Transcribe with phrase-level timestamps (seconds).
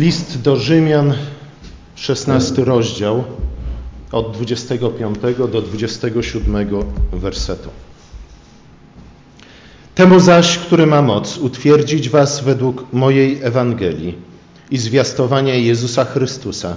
[0.00, 1.14] List do Rzymian,
[1.94, 3.24] 16 rozdział,
[4.12, 5.18] od 25
[5.52, 6.66] do 27
[7.12, 7.68] wersetu.
[9.94, 14.18] Temu zaś, który ma moc utwierdzić was według mojej Ewangelii
[14.70, 16.76] i zwiastowania Jezusa Chrystusa,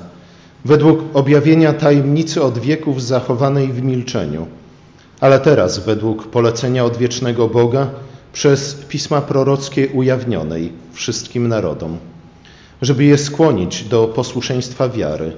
[0.66, 4.48] według objawienia tajemnicy od wieków zachowanej w milczeniu,
[5.20, 7.90] ale teraz według polecenia odwiecznego Boga
[8.34, 11.98] przez pisma prorockie ujawnionej wszystkim narodom
[12.84, 15.34] żeby je skłonić do posłuszeństwa wiary.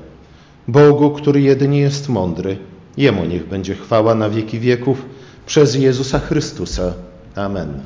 [0.68, 2.58] Bogu, który jedynie jest mądry,
[2.98, 5.06] Jemu niech będzie chwała na wieki wieków
[5.46, 6.94] przez Jezusa Chrystusa.
[7.36, 7.80] Amen.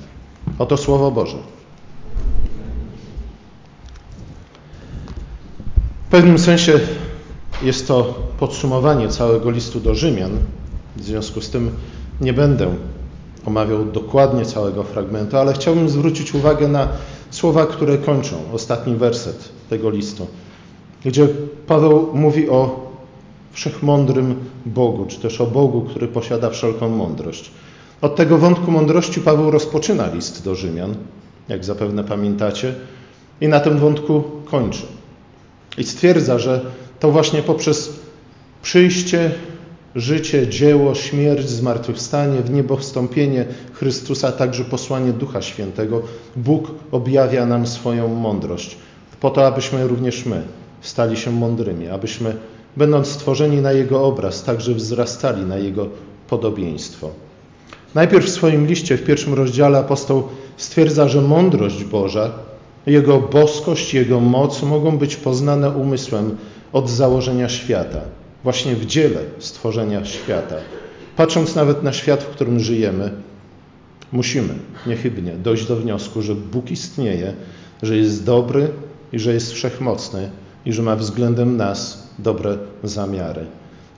[0.59, 1.37] Oto Słowo Boże.
[6.07, 6.79] W pewnym sensie
[7.61, 8.03] jest to
[8.39, 10.31] podsumowanie całego listu do Rzymian.
[10.95, 11.71] W związku z tym
[12.21, 12.75] nie będę
[13.45, 16.87] omawiał dokładnie całego fragmentu, ale chciałbym zwrócić uwagę na
[17.39, 20.27] słowa, które kończą ostatni werset tego listu,
[21.05, 21.27] gdzie
[21.67, 22.89] Paweł mówi o
[23.51, 27.51] wszechmądrym Bogu, czy też o Bogu, który posiada wszelką mądrość.
[28.01, 30.95] Od tego wątku mądrości Paweł rozpoczyna list do Rzymian,
[31.49, 32.75] jak zapewne pamiętacie,
[33.41, 34.85] i na tym wątku kończy.
[35.77, 36.61] I stwierdza, że
[36.99, 37.99] to właśnie poprzez
[38.61, 39.31] przyjście
[39.95, 46.01] życie, dzieło, śmierć, zmartwychwstanie, w niebo wstąpienie Chrystusa, także posłanie Ducha Świętego,
[46.35, 48.77] Bóg objawia nam swoją mądrość,
[49.19, 50.41] po to, abyśmy również my
[50.81, 52.35] stali się mądrymi, abyśmy,
[52.77, 55.87] będąc stworzeni na Jego obraz, także wzrastali na Jego
[56.29, 57.09] podobieństwo.
[57.95, 60.23] Najpierw w swoim liście, w pierwszym rozdziale, apostoł
[60.57, 62.31] stwierdza, że mądrość Boża,
[62.85, 66.37] Jego boskość, Jego moc mogą być poznane umysłem
[66.73, 70.55] od założenia świata właśnie w dziele stworzenia świata.
[71.15, 73.11] Patrząc nawet na świat, w którym żyjemy,
[74.11, 74.53] musimy
[74.87, 77.33] niechybnie dojść do wniosku, że Bóg istnieje,
[77.83, 78.67] że jest dobry
[79.13, 80.29] i że jest wszechmocny
[80.65, 83.45] i że ma względem nas dobre zamiary.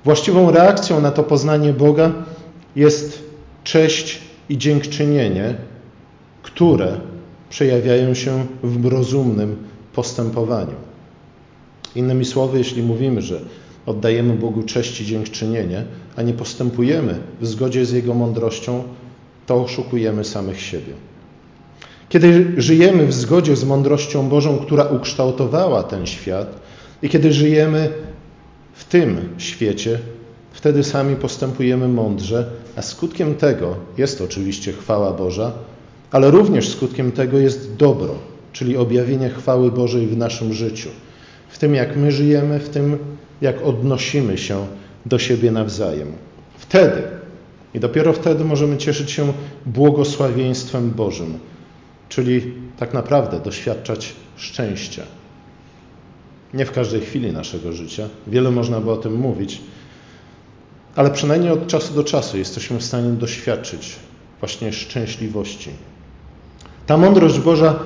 [0.04, 2.12] Właściwą reakcją na to poznanie Boga
[2.76, 3.24] jest
[3.64, 5.56] cześć i dziękczynienie,
[6.44, 6.98] które
[7.50, 9.56] przejawiają się w rozumnym
[9.94, 10.76] postępowaniu.
[11.96, 13.42] Innymi słowy, jeśli mówimy, że
[13.86, 15.84] oddajemy Bogu cześć i dziękczynienie,
[16.16, 18.84] a nie postępujemy w zgodzie z Jego mądrością,
[19.46, 20.94] to oszukujemy samych siebie.
[22.10, 26.60] Kiedy żyjemy w zgodzie z mądrością Bożą, która ukształtowała ten świat,
[27.04, 27.90] i kiedy żyjemy
[28.74, 30.00] w tym świecie,
[30.52, 35.52] wtedy sami postępujemy mądrze, a skutkiem tego jest oczywiście chwała Boża,
[36.12, 38.16] ale również skutkiem tego jest dobro,
[38.54, 40.90] czyli objawienie chwały Bożej w naszym życiu.
[41.50, 42.98] W tym, jak my żyjemy, w tym,
[43.42, 44.68] jak odnosimy się
[45.06, 46.12] do siebie nawzajem.
[46.58, 47.04] Wtedy
[47.74, 49.34] i dopiero wtedy możemy cieszyć się
[49.66, 51.40] błogosławieństwem Bożym,
[52.10, 55.04] czyli tak naprawdę doświadczać szczęścia.
[56.54, 59.62] Nie w każdej chwili naszego życia, wiele można by o tym mówić,
[60.96, 63.96] ale przynajmniej od czasu do czasu jesteśmy w stanie doświadczyć
[64.40, 65.70] właśnie szczęśliwości.
[66.86, 67.80] Ta mądrość Boża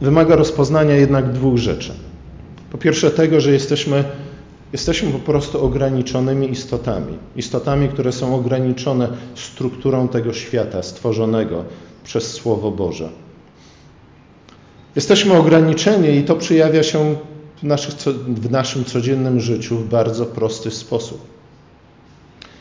[0.00, 1.92] wymaga rozpoznania jednak dwóch rzeczy.
[2.70, 4.04] Po pierwsze, tego, że jesteśmy
[4.72, 7.18] Jesteśmy po prostu ograniczonymi istotami.
[7.36, 11.64] Istotami, które są ograniczone strukturą tego świata stworzonego
[12.04, 13.08] przez Słowo Boże.
[14.96, 17.16] Jesteśmy ograniczeni i to przejawia się
[17.56, 17.94] w, naszych,
[18.28, 21.20] w naszym codziennym życiu w bardzo prosty sposób.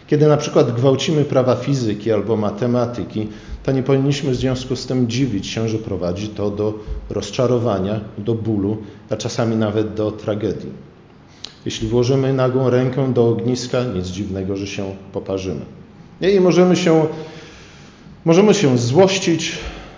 [0.07, 3.27] Kiedy na przykład gwałcimy prawa fizyki albo matematyki,
[3.63, 6.73] to nie powinniśmy w związku z tym dziwić się, że prowadzi to do
[7.09, 8.77] rozczarowania, do bólu,
[9.09, 10.84] a czasami nawet do tragedii.
[11.65, 15.61] Jeśli włożymy nagą rękę do ogniska, nic dziwnego, że się poparzymy.
[16.21, 17.05] I możemy się,
[18.25, 19.51] możemy się złościć,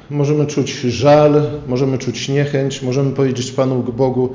[0.10, 4.30] możemy czuć żal, możemy czuć niechęć, możemy powiedzieć Panu Bogu,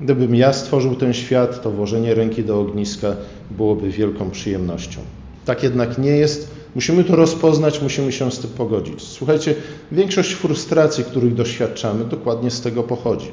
[0.00, 3.16] gdybym ja stworzył ten świat, to włożenie ręki do ogniska
[3.50, 5.00] byłoby wielką przyjemnością.
[5.44, 6.50] Tak jednak nie jest.
[6.74, 9.02] Musimy to rozpoznać, musimy się z tym pogodzić.
[9.02, 9.54] Słuchajcie,
[9.92, 13.32] większość frustracji, których doświadczamy, dokładnie z tego pochodzi.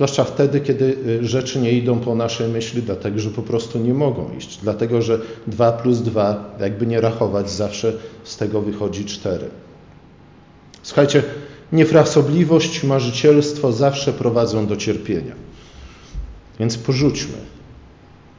[0.00, 3.94] Zwłaszcza wtedy, kiedy y, rzeczy nie idą po naszej myśli, dlatego że po prostu nie
[3.94, 4.58] mogą iść.
[4.62, 7.92] Dlatego, że 2 plus 2, jakby nie rachować, zawsze
[8.24, 9.48] z tego wychodzi 4.
[10.82, 11.22] Słuchajcie,
[11.72, 15.34] niefrasobliwość, marzycielstwo zawsze prowadzą do cierpienia.
[16.60, 17.38] Więc porzućmy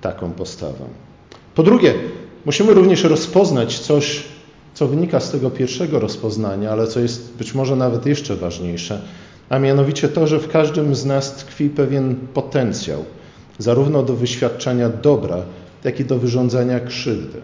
[0.02, 0.86] taką postawę.
[1.56, 1.94] Po drugie,
[2.46, 4.24] musimy również rozpoznać coś,
[4.74, 9.02] co wynika z tego pierwszego rozpoznania, ale co jest być może nawet jeszcze ważniejsze–
[9.52, 13.06] a mianowicie to, że w każdym z nas tkwi pewien potencjał,
[13.58, 15.38] zarówno do wyświadczenia dobra,
[15.84, 17.42] jak i do wyrządzania krzywdy.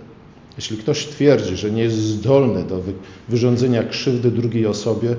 [0.58, 2.82] Jeśli ktoś twierdzi, że nie jest zdolny do
[3.30, 5.16] wyrządzenia krzywdy drugiej osobie,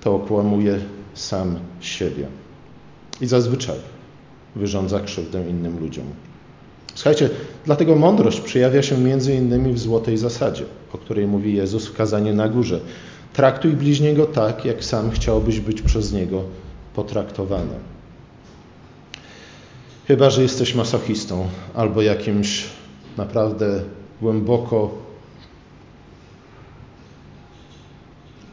[0.00, 0.78] to okłamuje
[1.14, 2.26] sam siebie.
[3.20, 3.76] i zazwyczaj
[4.56, 6.04] wyrządza krzywdę innym ludziom.
[6.94, 7.30] Słuchajcie,
[7.64, 12.34] dlatego mądrość przejawia się między innymi w złotej zasadzie, o której mówi Jezus w kazaniu
[12.34, 12.80] na górze.
[13.32, 16.42] Traktuj bliźniego tak, jak sam chciałbyś być przez niego
[16.94, 17.74] potraktowany.
[20.08, 22.64] Chyba, że jesteś masochistą albo jakimś
[23.16, 23.82] naprawdę
[24.20, 24.90] głęboko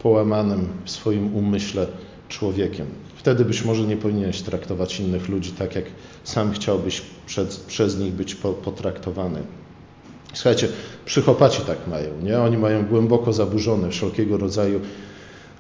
[0.02, 1.88] połamanym w swoim umyśle
[2.30, 2.88] człowiekiem.
[3.16, 5.86] Wtedy być może nie powinieneś traktować innych ludzi tak, jak
[6.24, 9.44] sam chciałbyś przez, przez nich być potraktowany.
[10.34, 10.68] Słuchajcie,
[11.06, 12.40] psychopaci tak mają, nie?
[12.40, 14.80] Oni mają głęboko zaburzone wszelkiego rodzaju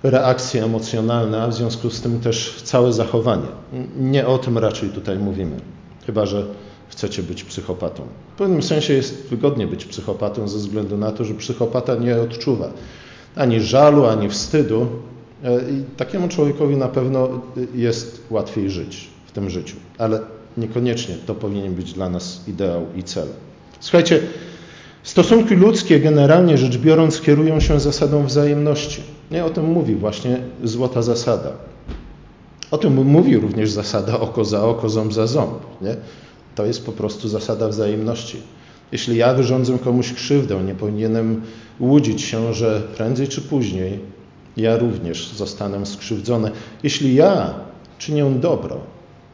[0.03, 3.47] reakcje emocjonalne, a w związku z tym też całe zachowanie.
[3.99, 5.55] Nie o tym raczej tutaj mówimy,
[6.05, 6.45] chyba że
[6.89, 8.03] chcecie być psychopatą.
[8.35, 12.71] W pewnym sensie jest wygodnie być psychopatą ze względu na to, że psychopata nie odczuwa
[13.35, 14.87] ani żalu, ani wstydu.
[15.43, 17.29] E, I takiemu człowiekowi na pewno
[17.75, 20.19] jest łatwiej żyć w tym życiu, ale
[20.57, 23.27] niekoniecznie to powinien być dla nas ideał i cel.
[23.79, 24.21] Słuchajcie,
[25.03, 29.01] stosunki ludzkie generalnie rzecz biorąc kierują się zasadą wzajemności.
[29.31, 31.51] Nie o tym mówi właśnie złota zasada.
[32.71, 35.81] O tym mówi również zasada oko za oko, ząb za ząb.
[35.81, 35.95] Nie?
[36.55, 38.37] To jest po prostu zasada wzajemności.
[38.91, 41.41] Jeśli ja wyrządzę komuś krzywdę, nie powinienem
[41.79, 43.99] łudzić się, że prędzej czy później
[44.57, 46.51] ja również zostanę skrzywdzony.
[46.83, 47.53] Jeśli ja
[47.97, 48.77] czynię dobro,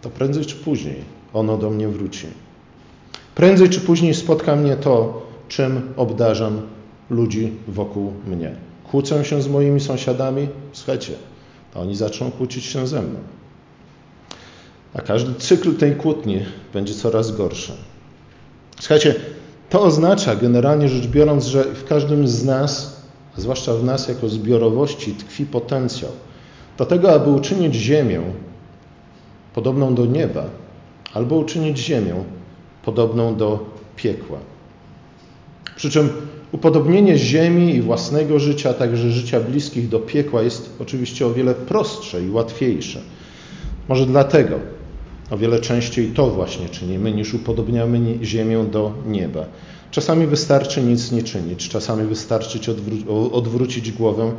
[0.02, 0.96] to prędzej czy później
[1.34, 2.28] ono do mnie wróci.
[3.36, 6.62] Prędzej czy później spotka mnie to, czym obdarzam
[7.10, 8.56] ludzi wokół mnie.
[8.92, 10.48] Kłócę się z moimi sąsiadami?
[10.74, 11.14] Słuchajcie,
[11.74, 13.20] to oni zaczną kłócić się ze mną.
[14.94, 16.40] A każdy cykl tej kłótni
[16.74, 17.72] będzie coraz gorszy.
[18.80, 19.16] Słuchajcie,
[19.70, 23.02] to oznacza generalnie rzecz biorąc, że w każdym z nas,
[23.38, 26.12] zwłaszcza w nas jako zbiorowości, tkwi potencjał
[26.78, 28.22] do tego, aby uczynić Ziemię
[29.54, 30.46] podobną do nieba,
[31.14, 32.24] albo uczynić Ziemię
[32.84, 33.66] podobną do
[33.96, 34.38] piekła.
[35.76, 36.10] Przy czym
[36.52, 42.26] upodobnienie Ziemi i własnego życia, także życia bliskich do piekła jest oczywiście o wiele prostsze
[42.26, 43.00] i łatwiejsze.
[43.90, 44.60] Może dlatego
[45.32, 49.46] o wiele częściej to właśnie czynimy, niż upodobniamy Ziemię do nieba.
[49.92, 54.32] Czasami wystarczy nic nie czynić, czasami wystarczy odwró- odwrócić głowę,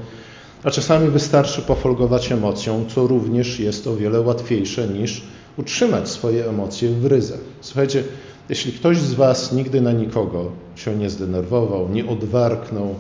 [0.65, 5.23] a czasami wystarczy pofolgować emocją, co również jest o wiele łatwiejsze niż
[5.57, 7.41] utrzymać swoje emocje w ryzach.
[7.61, 8.05] Słuchajcie,
[8.49, 12.95] jeśli ktoś z Was nigdy na nikogo się nie zdenerwował, nie odwarknął,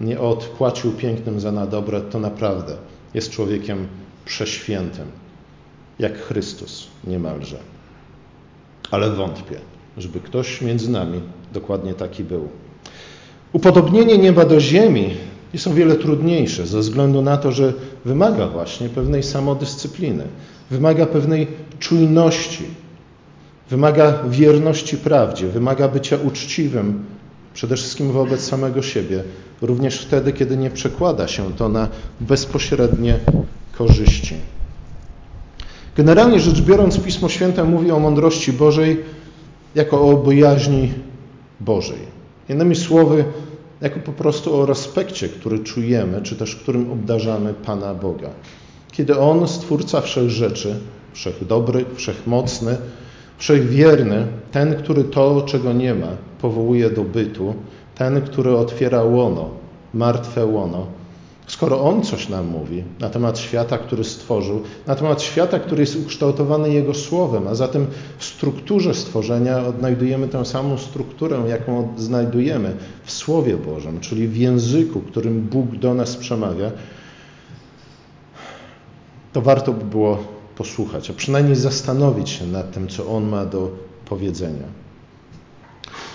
[0.00, 2.76] nie odpłacił pięknym za na dobre, to naprawdę
[3.14, 3.86] jest człowiekiem
[4.24, 5.06] przeświętym
[5.98, 7.56] jak Chrystus niemalże.
[8.90, 9.58] Ale wątpię,
[9.96, 11.20] żeby ktoś między nami
[11.52, 12.48] dokładnie taki był.
[13.52, 15.14] Upodobnienie nieba do ziemi
[15.52, 17.72] jest o wiele trudniejsze ze względu na to, że
[18.04, 20.24] wymaga właśnie pewnej samodyscypliny,
[20.70, 21.46] wymaga pewnej
[21.78, 22.64] czujności,
[23.70, 27.04] wymaga wierności prawdzie, wymaga bycia uczciwym
[27.54, 29.24] przede wszystkim wobec samego siebie,
[29.62, 31.88] również wtedy, kiedy nie przekłada się to na
[32.20, 33.18] bezpośrednie
[33.78, 34.34] korzyści.
[35.96, 39.04] Generalnie rzecz biorąc, Pismo Święte mówi o mądrości Bożej
[39.74, 40.92] jako o bojaźni
[41.60, 41.98] Bożej.
[42.48, 43.24] Innymi słowy,
[43.80, 48.30] jako po prostu o respekcie, który czujemy, czy też którym obdarzamy Pana Boga.
[48.92, 50.74] Kiedy On, Stwórca wszech rzeczy,
[51.12, 52.76] wszechdobry, wszechmocny,
[53.38, 56.08] wszechwierny, ten, który to, czego nie ma,
[56.40, 57.54] powołuje do bytu,
[57.94, 59.50] ten, który otwiera łono,
[59.94, 60.86] martwe łono,
[61.48, 65.96] Skoro On coś nam mówi na temat świata, który stworzył, na temat świata, który jest
[65.96, 67.86] ukształtowany Jego Słowem, a zatem
[68.18, 75.00] w strukturze stworzenia odnajdujemy tę samą strukturę, jaką znajdujemy w Słowie Bożym, czyli w języku,
[75.00, 76.70] którym Bóg do nas przemawia,
[79.32, 80.18] to warto by było
[80.58, 83.70] posłuchać, a przynajmniej zastanowić się nad tym, co On ma do
[84.04, 84.66] powiedzenia.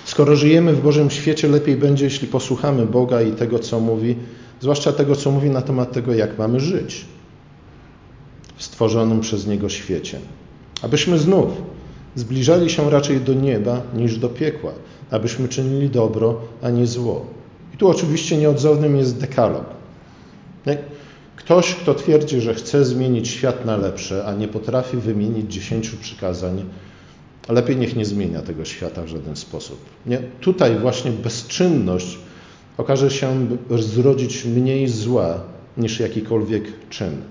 [0.06, 4.16] Skoro żyjemy w Bożym świecie, lepiej będzie, jeśli posłuchamy Boga i tego, co mówi,
[4.62, 7.06] zwłaszcza tego, co mówi na temat tego, jak mamy żyć
[8.56, 10.20] w stworzonym przez Niego świecie.
[10.82, 11.50] Abyśmy znów
[12.16, 14.72] zbliżali się raczej do nieba niż do piekła,
[15.12, 17.26] abyśmy czynili dobro, a nie zło.
[17.74, 19.66] I tu oczywiście nieodzownym jest dekalog.
[21.46, 26.66] Ktoś, kto twierdzi, że chce zmienić świat na lepsze, a nie potrafi wymienić dziesięciu przykazań,
[27.50, 29.80] lepiej niech nie zmienia tego świata w żaden sposób.
[30.06, 30.20] Nie?
[30.42, 32.18] Tutaj właśnie bezczynność
[32.78, 33.48] okaże się
[33.80, 35.40] zrodzić mniej zła
[35.78, 37.22] niż jakikolwiek czyn.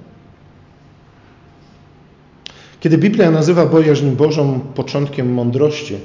[2.80, 5.96] Kiedy Biblia nazywa bojaźń Bożą początkiem mądrości,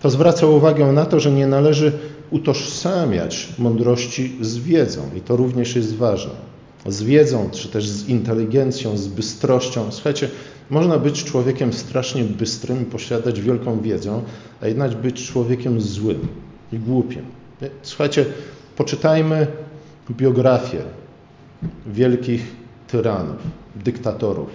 [0.00, 1.92] to zwraca uwagę na to, że nie należy
[2.30, 6.52] utożsamiać mądrości z wiedzą i to również jest ważne.
[6.86, 9.92] Z wiedzą, czy też z inteligencją, z bystrością.
[9.92, 10.28] Słuchajcie,
[10.70, 14.22] można być człowiekiem strasznie bystrym i posiadać wielką wiedzę,
[14.60, 16.28] a jednak być człowiekiem złym
[16.72, 17.22] i głupim.
[17.82, 18.24] Słuchajcie,
[18.76, 19.46] poczytajmy
[20.10, 20.82] biografię
[21.86, 22.56] wielkich
[22.88, 23.36] tyranów,
[23.84, 24.48] dyktatorów.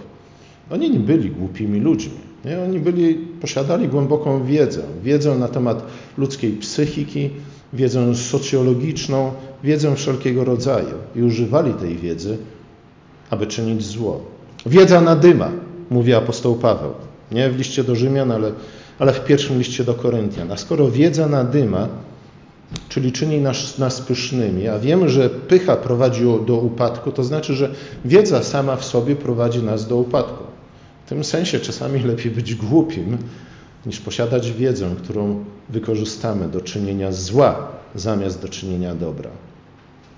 [0.71, 2.17] Oni nie byli głupimi ludźmi.
[2.45, 2.59] Nie?
[2.59, 5.83] Oni byli, posiadali głęboką wiedzę, wiedzę na temat
[6.17, 7.29] ludzkiej psychiki,
[7.73, 9.31] wiedzę socjologiczną,
[9.63, 12.37] wiedzę wszelkiego rodzaju i używali tej wiedzy,
[13.29, 14.21] aby czynić zło.
[14.65, 15.51] Wiedza nadyma,
[15.89, 16.93] mówi apostoł Paweł.
[17.31, 18.51] Nie w liście do Rzymian, ale,
[18.99, 20.51] ale w pierwszym liście do Koryntian.
[20.51, 21.87] A skoro wiedza nadyma,
[22.89, 27.69] czyli czyni nas, nas pysznymi, a wiemy, że pycha prowadzi do upadku, to znaczy, że
[28.05, 30.43] wiedza sama w sobie prowadzi nas do upadku.
[31.05, 33.17] W tym sensie czasami lepiej być głupim,
[33.85, 39.29] niż posiadać wiedzę, którą wykorzystamy do czynienia zła, zamiast do czynienia dobra.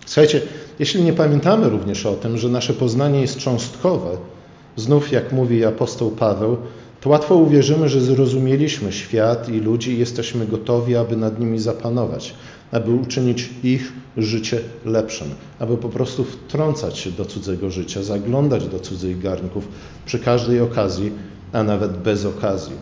[0.05, 0.41] Słuchajcie,
[0.79, 4.09] jeśli nie pamiętamy również o tym, że nasze poznanie jest cząstkowe,
[4.75, 6.57] znów jak mówi apostoł Paweł,
[7.01, 12.33] to łatwo uwierzymy, że zrozumieliśmy świat i ludzi i jesteśmy gotowi, aby nad nimi zapanować,
[12.71, 15.27] aby uczynić ich życie lepszym,
[15.59, 19.67] aby po prostu wtrącać się do cudzego życia, zaglądać do cudzych garnków
[20.05, 21.11] przy każdej okazji,
[21.53, 22.73] a nawet bez okazji.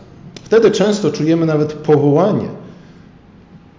[0.44, 2.48] Wtedy często czujemy nawet powołanie.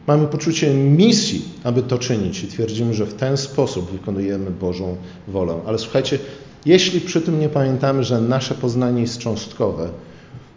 [0.09, 4.97] Mamy poczucie misji, aby to czynić i twierdzimy, że w ten sposób wykonujemy Bożą
[5.27, 5.55] wolę.
[5.67, 6.19] Ale słuchajcie,
[6.65, 9.89] jeśli przy tym nie pamiętamy, że nasze poznanie jest cząstkowe,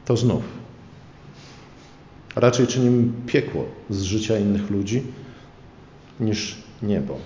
[0.04, 0.42] to znów
[2.36, 5.02] raczej czynimy piekło z życia innych ludzi
[6.20, 7.18] niż niebo.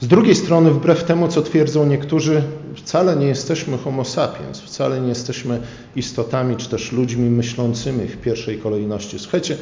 [0.00, 2.42] Z drugiej strony, wbrew temu, co twierdzą niektórzy,
[2.74, 5.60] wcale nie jesteśmy homo sapiens, wcale nie jesteśmy
[5.96, 9.18] istotami czy też ludźmi myślącymi w pierwszej kolejności.
[9.18, 9.56] Słuchajcie,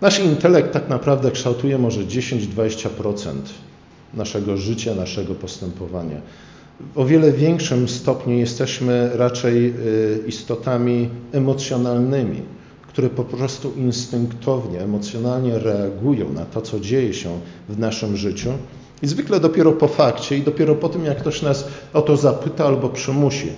[0.00, 2.88] nasz intelekt tak naprawdę kształtuje może 10-20%
[4.14, 6.20] naszego życia, naszego postępowania.
[6.94, 12.42] W o wiele większym stopniu jesteśmy raczej y, istotami emocjonalnymi,
[12.88, 18.50] które po prostu instynktownie, emocjonalnie reagują na to, co dzieje się w naszym życiu
[19.02, 22.64] i zwykle dopiero po fakcie i dopiero po tym, jak ktoś nas o to zapyta
[22.64, 23.48] albo przymusi,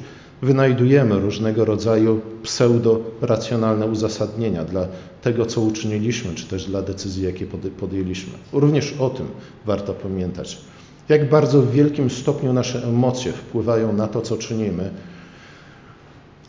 [0.43, 4.87] wynajdujemy różnego rodzaju pseudo-racjonalne uzasadnienia dla
[5.23, 7.47] tego, co uczyniliśmy, czy też dla decyzji, jakie
[7.81, 8.33] podjęliśmy.
[8.53, 9.27] Również o tym
[9.65, 10.59] warto pamiętać.
[11.09, 14.91] Jak bardzo w wielkim stopniu nasze emocje wpływają na to, co czynimy,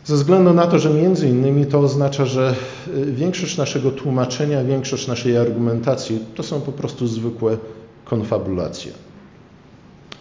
[0.04, 2.54] ze względu na to, że między innymi to oznacza, że
[2.88, 7.56] y, większość naszego tłumaczenia, większość naszej argumentacji to są po prostu zwykłe
[8.04, 8.92] konfabulacje,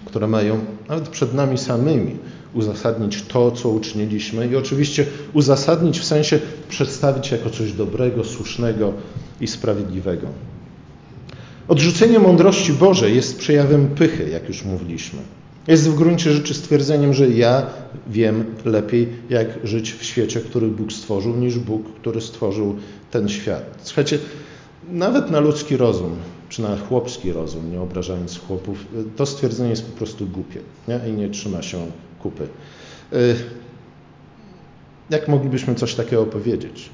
[0.05, 0.59] które mają
[0.89, 2.17] nawet przed nami samymi
[2.53, 6.39] uzasadnić to, co uczyniliśmy i oczywiście uzasadnić w sensie
[6.69, 8.93] przedstawić jako coś dobrego, słusznego
[9.41, 10.27] i sprawiedliwego.
[11.67, 15.19] Odrzucenie mądrości Bożej jest przejawem pychy, jak już mówiliśmy.
[15.67, 17.65] Jest w gruncie rzeczy stwierdzeniem, że ja
[18.07, 22.75] wiem lepiej, jak żyć w świecie, który Bóg stworzył, niż Bóg, który stworzył
[23.11, 23.63] ten świat.
[23.83, 24.19] Słuchajcie,
[24.91, 26.15] nawet na ludzki rozum
[26.49, 28.85] czy na chłopski rozum, nie obrażając chłopów,
[29.15, 30.99] to stwierdzenie jest po prostu głupie nie?
[31.09, 31.77] i nie trzyma się
[32.19, 32.47] kupy.
[33.13, 33.35] Y,
[35.09, 36.89] jak moglibyśmy coś takiego powiedzieć?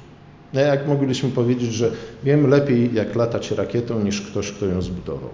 [0.54, 1.92] Jak moglibyśmy powiedzieć, że
[2.24, 5.30] wiem lepiej, jak latać rakietą, niż ktoś, kto ją zbudował?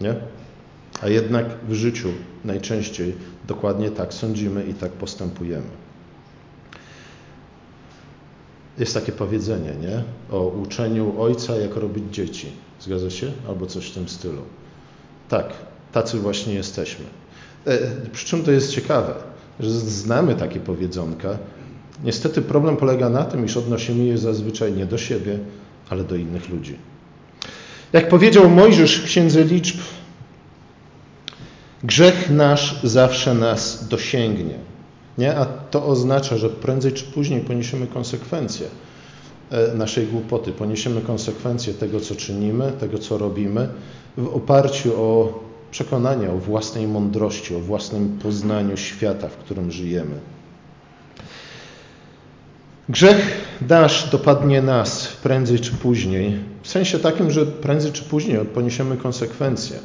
[0.00, 0.14] Nie?
[1.02, 2.08] A jednak w życiu
[2.44, 3.14] najczęściej
[3.48, 5.84] dokładnie tak sądzimy i tak postępujemy.
[8.78, 10.02] Jest takie powiedzenie, nie?
[10.36, 12.46] O uczeniu ojca, jak robić dzieci.
[12.80, 13.32] Zgadza się?
[13.48, 14.42] Albo coś w tym stylu.
[15.28, 15.52] Tak,
[15.92, 17.04] tacy właśnie jesteśmy.
[17.66, 17.78] E,
[18.12, 19.14] przy czym to jest ciekawe,
[19.60, 21.38] że znamy takie powiedzonka.
[22.04, 25.38] Niestety problem polega na tym, iż odnosimy je zazwyczaj nie do siebie,
[25.90, 26.76] ale do innych ludzi.
[27.92, 29.76] Jak powiedział Mojżesz w Księdze Liczb,
[31.84, 34.54] grzech nasz zawsze nas dosięgnie.
[35.18, 35.36] Nie?
[35.36, 38.66] A to oznacza, że prędzej czy później poniesiemy konsekwencje.
[39.50, 40.52] E, naszej głupoty.
[40.52, 43.68] Poniesiemy konsekwencje tego, co czynimy, tego, co robimy,
[44.16, 45.40] w oparciu o
[45.74, 50.20] przekonania o własnej mądrości, o własnym poznaniu świata, w którym żyjemy.
[52.88, 58.96] Grzech nasz dopadnie nas prędzej czy później, w sensie takim, że prędzej czy później poniesiemy
[58.96, 59.76] konsekwencje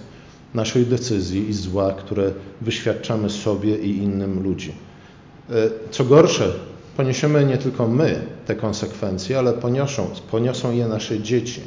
[0.53, 2.31] naszej decyzji i zła, które
[2.61, 4.73] wyświadczamy sobie i innym ludzi.
[5.49, 5.53] E,
[5.91, 6.53] co gorsze,
[6.97, 11.61] poniesiemy nie tylko my te konsekwencje, ale poniosą, poniosą je nasze dzieci,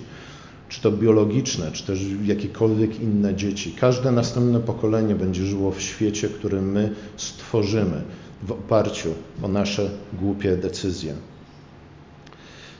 [0.72, 3.74] czy to biologiczne, czy też jakiekolwiek inne dzieci.
[3.80, 8.02] Każde następne pokolenie będzie żyło w świecie, który my stworzymy
[8.42, 9.08] w oparciu
[9.42, 11.14] o nasze głupie decyzje.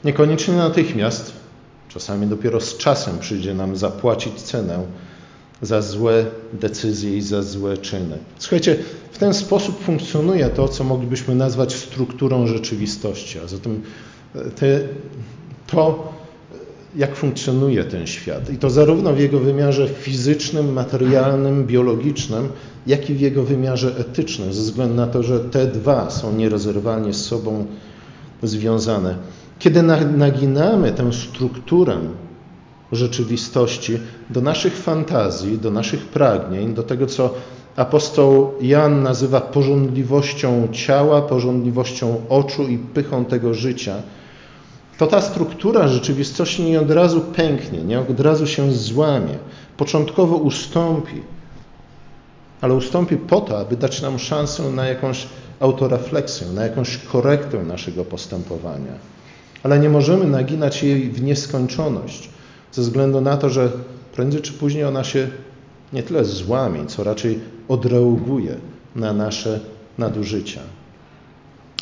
[0.05, 1.33] Niekoniecznie natychmiast,
[1.89, 4.79] czasami dopiero z czasem przyjdzie nam zapłacić cenę
[5.63, 8.19] za złe decyzje i za złe czyny.
[8.39, 8.79] Słuchajcie,
[9.13, 13.39] w ten sposób funkcjonuje to, co moglibyśmy nazwać strukturą rzeczywistości.
[13.39, 13.83] A zatem
[14.35, 14.81] e, te,
[15.67, 16.13] to,
[16.97, 18.51] jak funkcjonuje ten świat.
[18.51, 22.49] I to zarówno w jego wymiarze fizycznym, materialnym, biologicznym,
[22.87, 27.13] jak i w jego wymiarze etycznym, ze względu na to, że te dwa są nierozerwalnie
[27.13, 27.67] z sobą
[28.43, 29.17] związane.
[29.59, 29.83] Kiedy
[30.17, 31.97] naginamy tę strukturę
[32.93, 33.99] rzeczywistości
[34.31, 37.35] do naszych fantazji, do naszych pragnień, do tego, co
[37.77, 43.95] apostoł Jan nazywa porządliwością ciała, porządliwością oczu i pychą tego życia,
[45.03, 49.39] to ta struktura rzeczywistości nie od razu pęknie, nie od razu się złamie.
[49.77, 51.23] Początkowo ustąpi,
[52.61, 55.27] ale ustąpi po to, aby dać nam szansę na jakąś
[55.61, 58.93] autorefleksję, na jakąś korektę naszego postępowania.
[59.63, 62.31] Ale nie możemy naginać jej w nieskończoność,
[62.73, 63.71] ze względu na to, że
[64.13, 65.29] prędzej czy później ona się
[65.93, 68.57] nie tyle złamie, co raczej odreaguje
[68.97, 69.61] na nasze
[69.99, 70.61] nadużycia.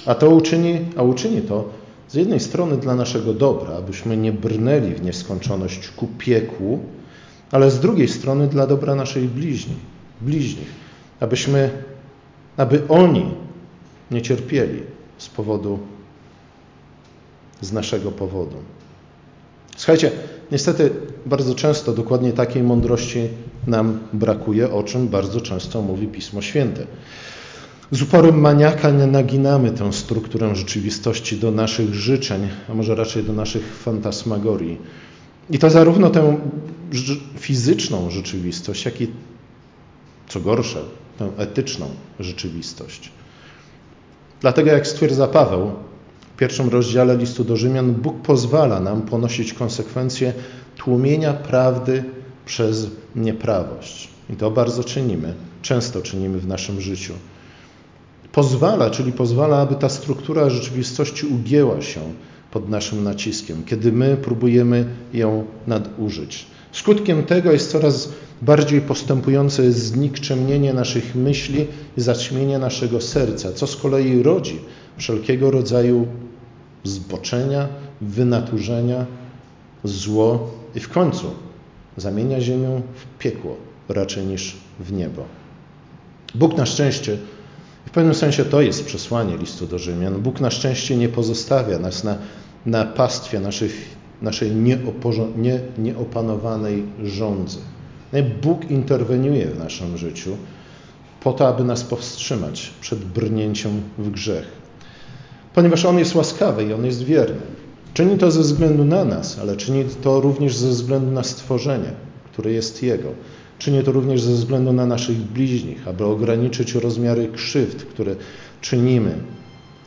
[0.06, 1.79] A to uczyni, a uczyni to
[2.10, 6.80] z jednej strony dla naszego dobra, abyśmy nie brnęli w nieskończoność ku piekłu,
[7.50, 9.78] ale z drugiej strony dla dobra naszych bliźnich,
[10.20, 10.80] bliźnich
[11.20, 11.70] abyśmy,
[12.56, 13.34] aby oni
[14.10, 14.82] nie cierpieli
[15.18, 15.78] z powodu,
[17.60, 18.56] z naszego powodu.
[19.76, 20.10] Słuchajcie,
[20.52, 20.90] niestety
[21.26, 23.28] bardzo często dokładnie takiej mądrości
[23.66, 26.86] nam brakuje, o czym bardzo często mówi Pismo Święte.
[27.92, 33.76] Z uporem maniaka naginamy tę strukturę rzeczywistości do naszych życzeń, a może raczej do naszych
[33.76, 34.78] fantasmagorii.
[35.50, 36.36] I to zarówno tę
[37.38, 39.08] fizyczną rzeczywistość, jak i,
[40.28, 40.82] co gorsze,
[41.18, 41.86] tę etyczną
[42.20, 43.10] rzeczywistość.
[44.40, 45.72] Dlatego, jak stwierdza Paweł
[46.34, 50.32] w pierwszym rozdziale listu do Rzymian, Bóg pozwala nam ponosić konsekwencje
[50.76, 52.04] tłumienia prawdy
[52.46, 54.08] przez nieprawość.
[54.30, 57.14] I to bardzo czynimy, często czynimy w naszym życiu.
[58.32, 62.00] Pozwala, czyli pozwala, aby ta struktura rzeczywistości ugięła się
[62.50, 66.46] pod naszym naciskiem, kiedy my próbujemy ją nadużyć.
[66.72, 73.76] Skutkiem tego jest coraz bardziej postępujące znikczemnienie naszych myśli i zaćmienie naszego serca, co z
[73.76, 74.58] kolei rodzi
[74.96, 76.06] wszelkiego rodzaju
[76.84, 77.68] zboczenia,
[78.00, 79.06] wynaturzenia,
[79.84, 81.30] zło i w końcu
[81.96, 83.56] zamienia ziemię w piekło
[83.88, 85.24] raczej niż w niebo.
[86.34, 87.18] Bóg na szczęście
[87.90, 90.22] w pewnym sensie to jest przesłanie listu do Rzymian.
[90.22, 92.18] Bóg na szczęście nie pozostawia nas na,
[92.66, 94.50] na pastwie naszych, naszej
[95.36, 97.58] nie, nieopanowanej żądzy.
[98.42, 100.36] Bóg interweniuje w naszym życiu
[101.20, 104.46] po to, aby nas powstrzymać przed brnięciem w grzech.
[105.54, 107.40] Ponieważ On jest łaskawy i On jest wierny.
[107.94, 111.92] Czyni to ze względu na nas, ale czyni to również ze względu na stworzenie,
[112.32, 113.08] które jest Jego.
[113.60, 118.16] Czynię to również ze względu na naszych bliźnich, aby ograniczyć rozmiary krzywd, które
[118.60, 119.18] czynimy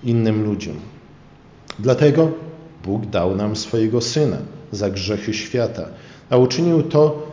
[0.04, 0.76] innym ludziom.
[1.80, 2.32] Dlatego
[2.84, 4.38] Bóg dał nam swojego Syna
[4.72, 5.86] za grzechy świata,
[6.30, 7.28] a uczynił to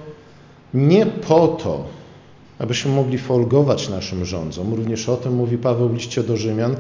[0.75, 1.85] nie po to,
[2.59, 4.75] abyśmy mogli folgować naszym rządzom.
[4.75, 6.77] Również o tym mówi Paweł w liście do Rzymian.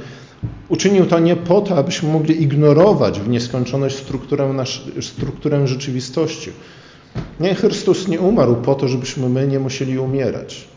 [0.68, 6.50] Uczynił to nie po to, abyśmy mogli ignorować w nieskończoność strukturę, nasz, strukturę rzeczywistości,
[7.40, 10.68] nie, Chrystus nie umarł po to, żebyśmy my nie musieli umierać.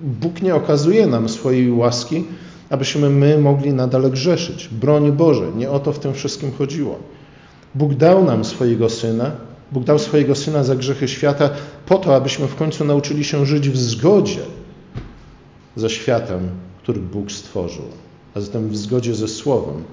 [0.00, 2.24] Bóg nie okazuje nam swojej łaski,
[2.70, 4.68] abyśmy my mogli nadal grzeszyć.
[4.68, 6.98] Broń Boże, nie o to w tym wszystkim chodziło.
[7.74, 9.30] Bóg dał nam swojego Syna,
[9.72, 11.50] Bóg dał swojego Syna za grzechy świata
[11.86, 14.40] po to, abyśmy w końcu nauczyli się żyć w zgodzie
[15.76, 16.48] ze światem,
[16.82, 17.84] który Bóg stworzył,
[18.34, 19.84] a zatem w zgodzie ze Słowem,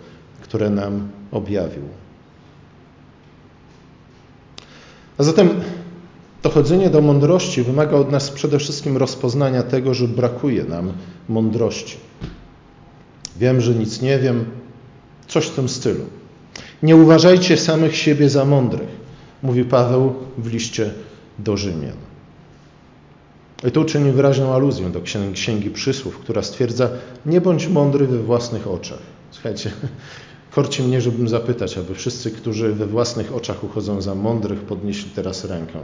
[0.42, 1.84] które nam objawił.
[5.18, 5.50] A zatem
[6.44, 10.94] dochodzenie do mądrości wymaga od nas przede wszystkim rozpoznania tego, że brakuje nam
[11.30, 11.98] mądrości.
[13.40, 14.46] Wiem, że nic nie wiem,
[15.28, 16.06] coś w tym stylu.
[16.84, 18.90] Nie uważajcie samych siebie za mądrych,
[19.44, 20.92] mówi Paweł w liście
[21.40, 21.98] do Rzymian.
[23.68, 25.02] I tu czyni wyraźną aluzję do
[25.34, 26.90] Księgi Przysłów, która stwierdza:
[27.26, 29.00] Nie bądź mądry we własnych oczach.
[29.32, 29.72] Słuchajcie,
[30.58, 35.46] Korci mnie, żebym zapytać, aby wszyscy, którzy we własnych oczach uchodzą za mądrych, podnieśli teraz
[35.46, 35.80] rękę.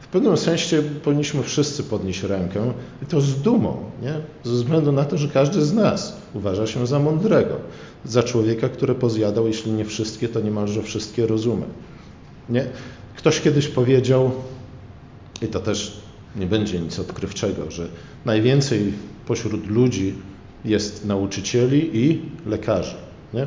[0.00, 4.14] W pewnym sensie powinniśmy wszyscy podnieść rękę i to z dumą, nie?
[4.44, 7.56] ze względu na to, że każdy z nas uważa się za mądrego,
[8.04, 11.66] za człowieka, który pozjadał, jeśli nie wszystkie, to niemalże wszystkie rozumy.
[12.48, 12.66] Nie?
[13.16, 14.30] Ktoś kiedyś powiedział,
[15.42, 16.00] i to też
[16.36, 17.88] nie będzie nic odkrywczego, że
[18.24, 18.92] najwięcej
[19.26, 20.14] pośród ludzi
[20.64, 22.94] jest nauczycieli i lekarzy.
[23.34, 23.46] Nie?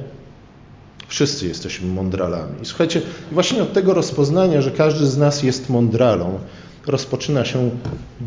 [1.07, 2.61] Wszyscy jesteśmy mądralami.
[2.61, 6.39] I słuchajcie, właśnie od tego rozpoznania, że każdy z nas jest mądralą,
[6.87, 7.69] rozpoczyna się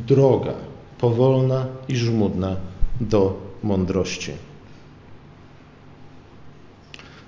[0.07, 0.53] droga,
[0.99, 2.57] powolna i żmudna
[3.01, 4.33] do mądrości.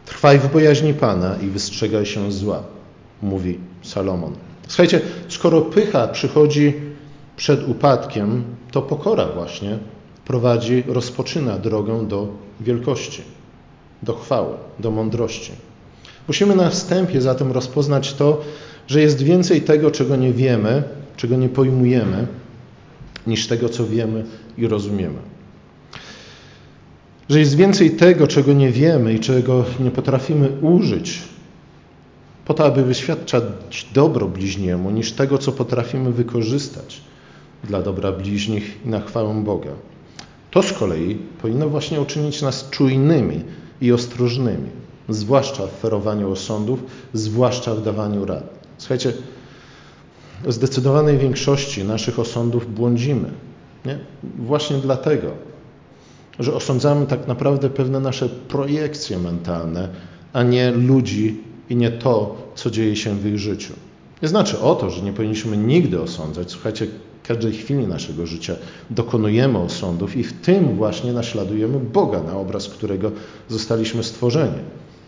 [0.07, 2.62] Trwaj w bojaźni Pana i wystrzegaj się zła,
[3.23, 4.33] mówi Salomon.
[4.69, 6.75] Słuchajcie, skoro pycha przychodzi
[7.37, 9.79] przed upadkiem, to pokora właśnie
[10.25, 12.29] prowadzi, rozpoczyna drogę do
[12.61, 13.23] wielkości,
[14.03, 15.53] do chwały, do mądrości.
[16.29, 18.41] Musimy na wstępie zatem rozpoznać to,
[18.87, 20.83] że jest więcej tego, czego nie wiemy,
[21.17, 22.27] czego nie pojmujemy,
[23.27, 24.25] niż tego, co wiemy
[24.59, 25.19] i rozumiemy.
[27.29, 31.23] Że jest więcej tego, czego nie wiemy i czego nie potrafimy użyć,
[32.45, 33.45] po to, aby wyświadczać
[33.95, 37.01] dobro bliźniemu, niż tego, co potrafimy wykorzystać
[37.65, 39.71] dla dobra bliźnich i na chwałę Boga.
[40.51, 43.41] To z kolei powinno właśnie uczynić nas czujnymi
[43.83, 44.68] i ostrożnymi,
[45.09, 48.45] zwłaszcza w ferowaniu osądów, zwłaszcza w dawaniu rad.
[48.79, 49.12] Słuchajcie,
[50.45, 53.31] w zdecydowanej większości naszych osądów błądzimy.
[53.85, 53.99] Nie?
[54.38, 55.31] Właśnie dlatego,
[56.38, 59.88] że osądzamy tak naprawdę pewne nasze projekcje mentalne,
[60.33, 61.40] a nie ludzi
[61.71, 63.73] i nie to, co dzieje się w ich życiu.
[64.23, 66.51] Nie znaczy o to, że nie powinniśmy nigdy osądzać.
[66.51, 66.87] Słuchajcie,
[67.29, 68.57] każdej chwili naszego życia
[68.91, 73.13] dokonujemy osądów i w tym właśnie naśladujemy Boga, na obraz którego
[73.49, 74.59] zostaliśmy stworzeni.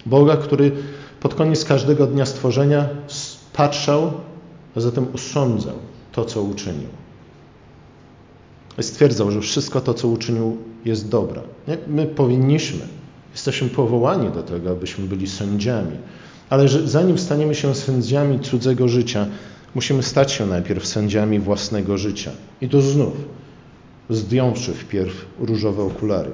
[0.07, 0.73] Boga, który
[1.21, 2.89] pod koniec każdego dnia stworzenia
[3.53, 4.13] patrzał,
[4.77, 5.75] a zatem osądzał
[6.13, 6.89] to, co uczynił.
[8.81, 11.41] Stwierdzał, że wszystko to, co uczynił, jest dobre.
[11.87, 12.81] My powinniśmy,
[13.33, 15.97] jesteśmy powołani do tego, abyśmy byli sędziami.
[16.51, 19.27] Ale że zanim staniemy się sędziami cudzego życia,
[19.75, 22.31] musimy stać się najpierw sędziami własnego życia.
[22.61, 23.15] I to znów,
[24.11, 26.31] zdjąwszy wpierw różowe okulary.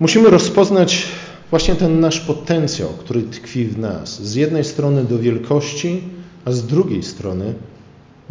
[0.00, 1.06] Musimy rozpoznać
[1.50, 4.22] właśnie ten nasz potencjał, który tkwi w nas.
[4.22, 6.02] Z jednej strony do wielkości,
[6.44, 7.54] a z drugiej strony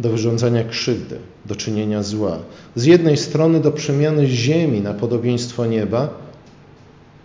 [0.00, 2.38] do wyrządzania krzywdy, do czynienia zła.
[2.74, 6.08] Z jednej strony do przemiany ziemi na podobieństwo nieba,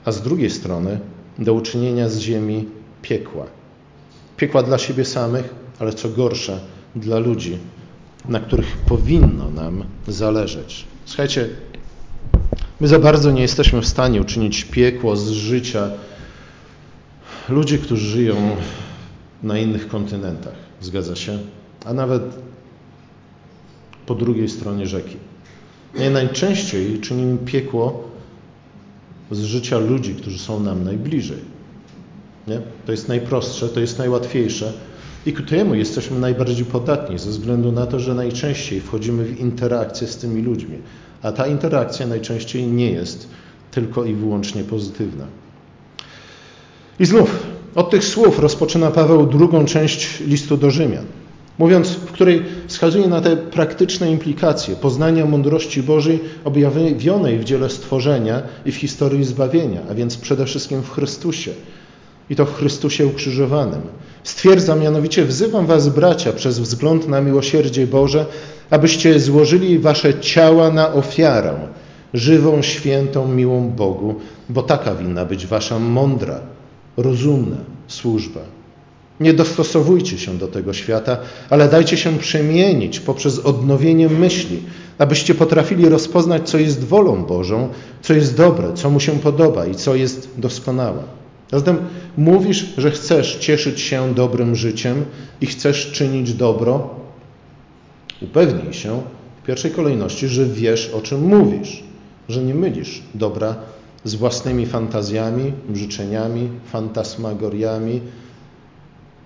[0.06, 1.00] a z drugiej strony
[1.40, 2.68] do uczynienia z ziemi
[3.02, 3.59] piekła.
[4.40, 6.60] Piekła dla siebie samych, ale co gorsza,
[6.96, 7.58] dla ludzi,
[8.26, 10.86] na których powinno nam zależeć.
[11.06, 11.50] Słuchajcie,
[12.80, 15.92] my za bardzo nie jesteśmy w stanie uczynić piekło z życia
[17.50, 18.36] ludzi, którzy żyją
[19.44, 20.56] na innych kontynentach.
[20.82, 21.40] Zgadza się?
[21.86, 22.24] A nawet
[24.06, 25.16] po drugiej stronie rzeki.
[26.00, 28.04] Nie najczęściej czynimy piekło
[29.32, 31.59] z życia ludzi, którzy są nam najbliżej.
[32.50, 32.62] Nie?
[32.86, 34.74] To jest najprostsze, to jest najłatwiejsze
[35.26, 40.08] i ku temu jesteśmy najbardziej podatni, ze względu na to, że najczęściej wchodzimy w interakcję
[40.08, 40.78] z tymi ludźmi,
[41.22, 43.28] a ta interakcja najczęściej nie jest
[43.72, 45.26] tylko i wyłącznie pozytywna.
[47.00, 51.06] I znów, od tych słów rozpoczyna Paweł drugą część listu do Rzymian
[51.60, 58.42] mówiąc, w której wskazuje na te praktyczne implikacje poznania mądrości Bożej objawionej w dziele stworzenia
[58.66, 61.52] i w historii zbawienia, a więc przede wszystkim w Chrystusie.
[62.30, 63.82] I to w Chrystusie ukrzyżowanym.
[64.24, 68.26] Stwierdza mianowicie, wzywam was, bracia, przez wzgląd na miłosierdzie Boże,
[68.70, 71.54] abyście złożyli wasze ciała na ofiarę,
[72.14, 74.16] żywą, świętą, miłą Bogu,
[74.50, 76.40] bo taka winna być wasza mądra,
[76.98, 78.42] rozumna służba.
[79.20, 81.18] Nie dostosowujcie się do tego świata,
[81.50, 84.64] ale dajcie się przemienić poprzez odnowienie myśli,
[84.98, 87.70] abyście potrafili rozpoznać, co jest wolą Bożą,
[88.02, 91.19] co jest dobre, co mu się podoba i co jest doskonałe.
[91.52, 91.78] Zatem
[92.18, 95.06] mówisz, że chcesz cieszyć się dobrym życiem
[95.42, 96.90] i chcesz czynić dobro.
[98.22, 99.02] Upewnij się
[99.44, 101.84] w pierwszej kolejności, że wiesz, o czym mówisz,
[102.30, 103.56] że nie mylisz dobra
[104.04, 108.02] z własnymi fantazjami, życzeniami, fantasmagoriami,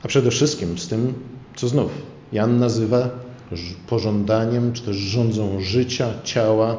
[0.03, 1.13] a przede wszystkim z tym,
[1.55, 1.91] co znów
[2.31, 3.09] Jan nazywa
[3.87, 6.77] pożądaniem, czy też rządzą życia, ciała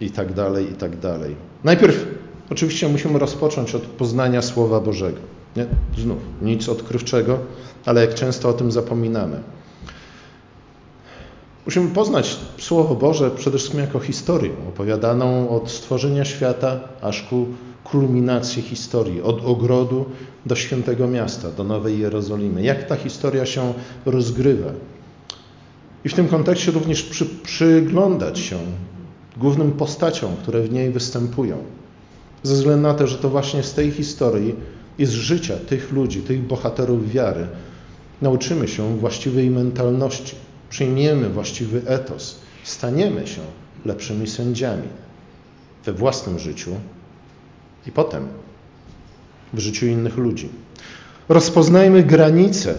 [0.00, 1.36] i tak dalej, i tak dalej.
[1.64, 2.06] Najpierw
[2.50, 5.18] oczywiście musimy rozpocząć od poznania Słowa Bożego.
[5.56, 5.66] Nie?
[5.98, 7.38] Znów, nic odkrywczego,
[7.84, 9.40] ale jak często o tym zapominamy.
[11.66, 17.46] Musimy poznać Słowo Boże przede wszystkim jako historię opowiadaną od stworzenia świata aż ku
[17.84, 20.04] kulminacji historii, od ogrodu
[20.46, 22.62] do świętego miasta, do Nowej Jerozolimy.
[22.62, 23.74] Jak ta historia się
[24.06, 24.70] rozgrywa.
[26.04, 28.58] I w tym kontekście również przy, przyglądać się
[29.36, 31.56] głównym postaciom, które w niej występują.
[32.42, 34.54] Ze względu na to, że to właśnie z tej historii
[34.98, 37.46] i z życia tych ludzi, tych bohaterów wiary,
[38.22, 40.34] nauczymy się właściwej mentalności,
[40.70, 43.40] przyjmiemy właściwy etos, staniemy się
[43.84, 44.88] lepszymi sędziami
[45.84, 46.70] we własnym życiu
[47.86, 48.28] i potem
[49.52, 50.48] w życiu innych ludzi.
[51.28, 52.74] Rozpoznajmy granice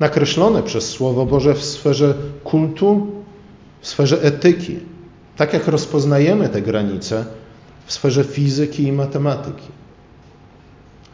[0.00, 2.14] nakreślone przez Słowo Boże w sferze
[2.44, 3.06] kultu,
[3.80, 4.78] w sferze etyki.
[5.36, 7.24] Tak jak rozpoznajemy te granice
[7.86, 9.68] w sferze fizyki i matematyki.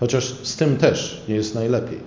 [0.01, 1.99] Chociaż z tym też nie jest najlepiej.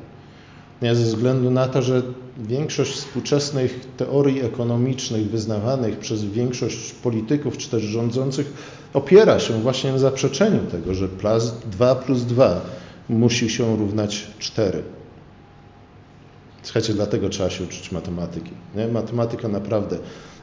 [0.81, 2.01] Nie ze względu na to, że
[2.37, 8.53] większość współczesnych teorii ekonomicznych wyznawanych przez większość polityków czy też rządzących
[8.93, 12.61] opiera się właśnie na zaprzeczeniu tego, że plus 2 plus 2
[13.09, 14.83] musi się równać 4.
[16.71, 18.51] Słuchajcie, dlatego trzeba się uczyć matematyki.
[18.75, 18.87] Nie?
[18.87, 19.97] Matematyka naprawdę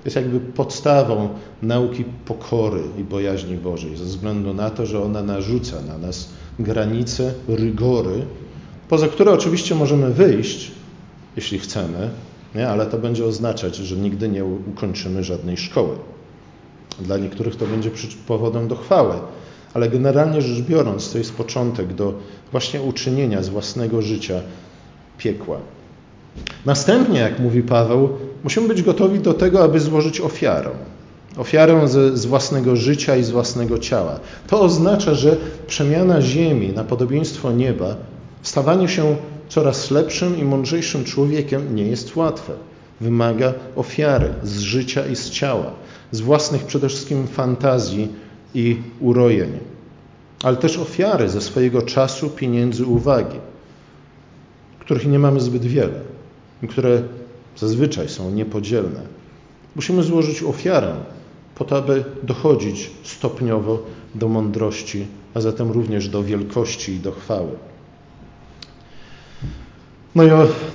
[0.05, 1.29] jest jakby podstawą
[1.63, 7.35] nauki pokory i bojaźni Bożej, ze względu na to, że ona narzuca na nas granice,
[7.49, 8.25] rygory,
[8.89, 10.71] poza które oczywiście możemy wyjść,
[11.37, 12.11] jeśli chcemy,
[12.55, 12.69] nie?
[12.69, 15.97] ale to będzie oznaczać, że nigdy nie ukończymy żadnej szkoły.
[17.01, 17.91] Dla niektórych to będzie
[18.27, 19.15] powodem do chwały,
[19.75, 22.15] ale generalnie rzecz biorąc, to jest początek do
[22.51, 24.41] właśnie uczynienia z własnego życia
[25.19, 25.59] piekła.
[26.67, 28.09] Następnie, jak mówi Paweł,
[28.45, 30.71] musimy być gotowi do tego, aby złożyć ofiarę.
[31.37, 34.21] Ofiarę z, z własnego życia i z własnego ciała.
[34.47, 37.97] To oznacza, że przemiana ziemi na podobieństwo nieba,
[38.43, 39.17] stawanie się
[39.49, 42.53] coraz lepszym i mądrzejszym człowiekiem nie jest łatwe.
[43.01, 45.71] Wymaga ofiary z życia i z ciała,
[46.11, 48.09] z własnych przede wszystkim fantazji
[48.55, 49.51] i urojeń,
[50.43, 53.39] ale też ofiary ze swojego czasu, pieniędzy, uwagi,
[54.81, 56.18] których nie mamy zbyt wiele
[56.67, 57.03] które
[57.57, 59.01] zazwyczaj są niepodzielne.
[59.77, 60.95] Musimy złożyć ofiarę
[61.55, 63.83] po to, aby dochodzić stopniowo
[64.15, 67.51] do mądrości, a zatem również do wielkości i do chwały.
[70.15, 70.29] No i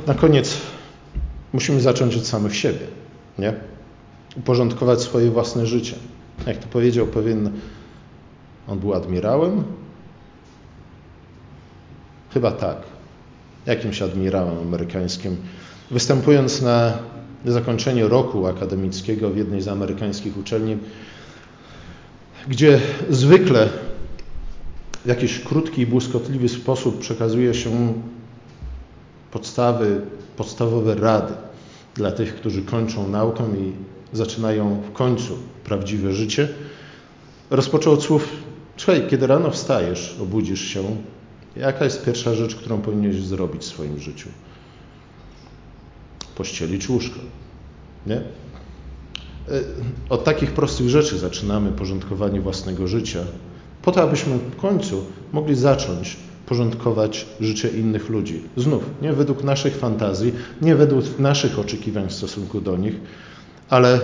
[0.07, 0.57] na koniec
[1.53, 2.87] musimy zacząć od samych siebie,
[3.39, 3.53] nie?
[4.37, 5.95] Uporządkować swoje własne życie.
[6.47, 7.51] Jak to powiedział pewien,
[8.67, 9.63] on był admirałem?
[12.33, 12.77] Chyba tak.
[13.65, 15.37] Jakimś admirałem amerykańskim.
[15.91, 16.93] Występując na
[17.45, 20.77] zakończenie roku akademickiego w jednej z amerykańskich uczelni,
[22.47, 23.69] gdzie zwykle
[25.05, 27.93] w jakiś krótki i błyskotliwy sposób przekazuje się
[29.31, 30.01] podstawy,
[30.37, 31.33] podstawowe rady
[31.95, 33.71] dla tych, którzy kończą naukę i
[34.17, 36.47] zaczynają w końcu prawdziwe życie,
[37.49, 38.29] rozpoczął od słów:
[38.77, 40.83] Słuchaj, kiedy rano wstajesz, obudzisz się,
[41.55, 44.29] jaka jest pierwsza rzecz, którą powinieneś zrobić w swoim życiu?
[46.35, 47.19] Pościelić łóżko.
[48.07, 48.15] Nie?
[48.15, 48.23] E,
[50.09, 53.19] od takich prostych rzeczy zaczynamy porządkowanie własnego życia,
[53.81, 58.41] po to, abyśmy w końcu mogli zacząć porządkować życie innych ludzi.
[58.57, 62.95] Znów, nie według naszych fantazji, nie według naszych oczekiwań w stosunku do nich,
[63.69, 63.99] ale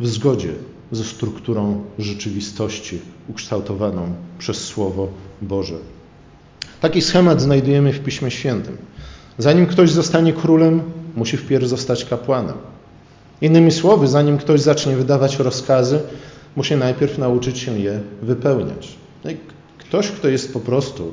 [0.00, 0.52] w zgodzie
[0.92, 5.08] ze strukturą rzeczywistości ukształtowaną przez Słowo
[5.42, 5.74] Boże.
[6.80, 8.76] Taki schemat znajdujemy w Piśmie Świętym.
[9.38, 10.82] Zanim ktoś zostanie królem,
[11.16, 12.54] musi wpierw zostać kapłanem.
[13.40, 16.00] Innymi słowy, zanim ktoś zacznie wydawać rozkazy,
[16.56, 18.88] musi najpierw nauczyć się je wypełniać.
[19.24, 19.30] No
[19.78, 21.12] ktoś, kto jest po prostu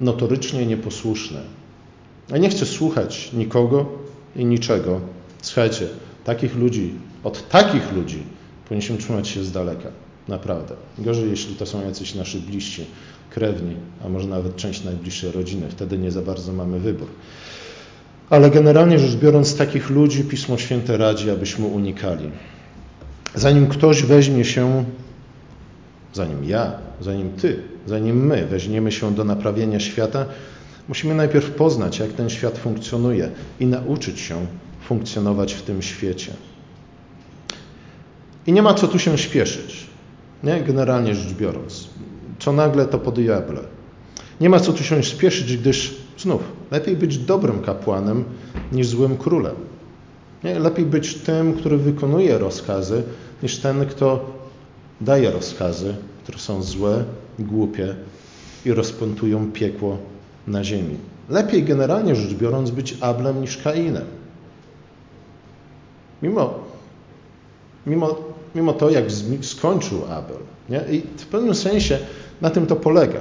[0.00, 1.40] notorycznie nieposłuszny,
[2.32, 3.86] a nie chce słuchać nikogo
[4.36, 5.00] i niczego,
[5.42, 5.86] słuchajcie,
[6.24, 8.22] takich ludzi, od takich ludzi
[8.68, 9.88] powinniśmy trzymać się z daleka.
[10.28, 10.74] Naprawdę.
[10.98, 12.84] Gorzej, jeśli to są jacyś nasi bliżsi,
[13.30, 15.66] krewni, a może nawet część najbliższej rodziny.
[15.70, 17.08] Wtedy nie za bardzo mamy wybór.
[18.30, 22.30] Ale generalnie rzecz biorąc, takich ludzi Pismo Święte radzi, abyśmy unikali.
[23.34, 24.84] Zanim ktoś weźmie się,
[26.12, 30.26] zanim ja, zanim ty, zanim my weźmiemy się do naprawienia świata,
[30.88, 34.46] musimy najpierw poznać, jak ten świat funkcjonuje i nauczyć się
[34.84, 36.32] funkcjonować w tym świecie.
[38.46, 39.86] I nie ma co tu się śpieszyć,
[40.44, 40.60] nie?
[40.60, 41.88] generalnie rzecz biorąc.
[42.38, 43.60] Co nagle to po diable.
[44.40, 48.24] Nie ma co tu się śpieszyć, gdyż znów lepiej być dobrym kapłanem
[48.72, 49.54] niż złym królem.
[50.44, 50.58] Nie?
[50.58, 53.02] Lepiej być tym, który wykonuje rozkazy,
[53.42, 54.30] niż ten, kto
[55.00, 57.04] daje rozkazy, które są złe,
[57.38, 57.94] głupie
[58.64, 59.98] i rozpętują piekło
[60.46, 60.96] na ziemi.
[61.28, 64.04] Lepiej generalnie rzecz biorąc być Ablem niż Kainem.
[66.22, 66.54] Mimo,
[67.86, 68.18] mimo,
[68.54, 69.04] mimo to, jak
[69.40, 70.36] skończył Abel.
[70.68, 70.84] Nie?
[70.96, 71.98] I w pewnym sensie
[72.40, 73.20] na tym to polega.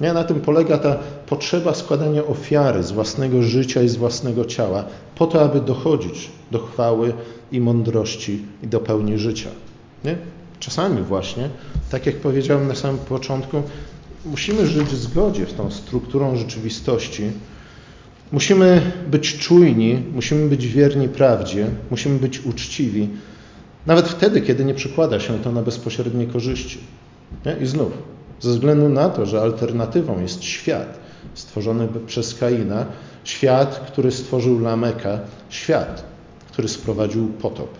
[0.00, 0.12] Nie?
[0.12, 5.26] Na tym polega ta potrzeba składania ofiary z własnego życia i z własnego ciała, po
[5.26, 7.12] to, aby dochodzić do chwały
[7.52, 9.48] i mądrości i do pełni życia.
[10.04, 10.16] Nie?
[10.60, 11.48] Czasami właśnie,
[11.90, 13.62] tak jak powiedziałem na samym początku,
[14.24, 17.22] musimy żyć w zgodzie z tą strukturą rzeczywistości,
[18.32, 23.08] Musimy być czujni, musimy być wierni prawdzie, musimy być uczciwi,
[23.86, 26.78] nawet wtedy, kiedy nie przekłada się to na bezpośrednie korzyści.
[27.46, 27.56] Nie?
[27.60, 27.92] I znów,
[28.42, 30.98] ze względu na to, że alternatywą jest świat,
[31.34, 32.86] stworzony przez Kaina,
[33.24, 36.04] świat, który stworzył Lameka, świat,
[36.52, 37.78] który sprowadził potop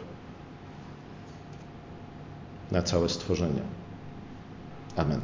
[2.71, 3.63] na całe stworzenie.
[4.97, 5.21] Amen.